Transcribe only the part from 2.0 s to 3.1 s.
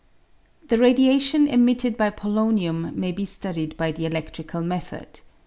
polonium